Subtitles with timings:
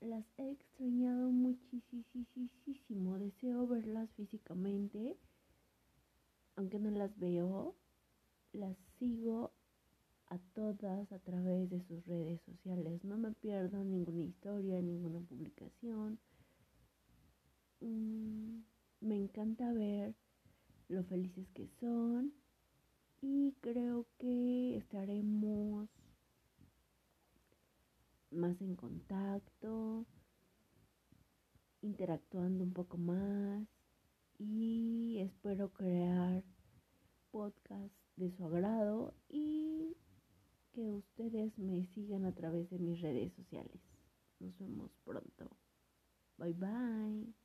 [0.00, 3.18] Las he extrañado muchísimo.
[3.18, 5.16] Deseo verlas físicamente.
[6.56, 7.74] Aunque no las veo,
[8.52, 9.52] las sigo
[10.28, 13.04] a todas a través de sus redes sociales.
[13.04, 16.18] No me pierdo ninguna historia, ninguna publicación.
[17.80, 18.60] Mm,
[19.00, 20.14] me encanta ver
[20.88, 22.32] lo felices que son
[23.20, 25.88] y creo que estaremos
[28.30, 29.85] más en contacto,
[31.86, 33.66] interactuando un poco más
[34.38, 36.42] y espero crear
[37.30, 39.96] podcast de su agrado y
[40.72, 43.80] que ustedes me sigan a través de mis redes sociales.
[44.40, 45.56] Nos vemos pronto.
[46.38, 47.36] Bye bye.